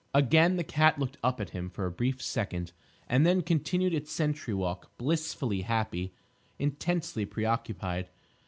Again 0.15 0.55
the 0.57 0.63
cat 0.63 0.97
looked 0.97 1.17
up 1.23 1.39
at 1.39 1.51
him 1.51 1.69
for 1.69 1.85
a 1.85 1.91
brief 1.91 2.23
second, 2.23 2.71
and 3.07 3.23
then 3.23 3.43
continued 3.43 3.93
its 3.93 4.11
sentry 4.11 4.51
walk, 4.55 4.89
blissfully 4.97 5.61
happy, 5.61 6.15
intensely 6.57 7.23
preoccupied. 7.23 8.09